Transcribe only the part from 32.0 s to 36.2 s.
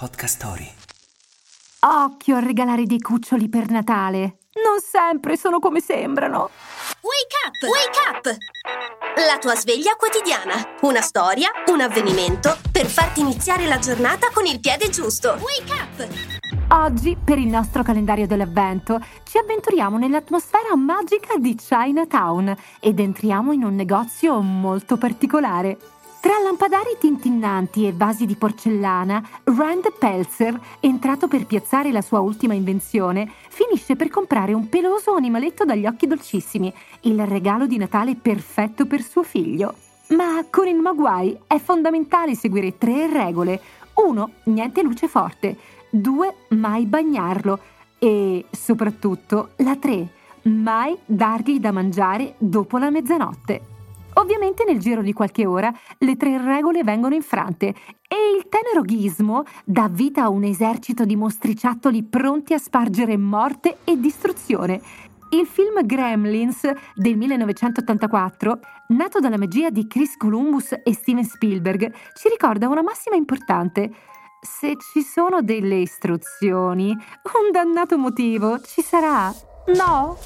sua ultima invenzione, finisce per comprare un peloso animaletto dagli occhi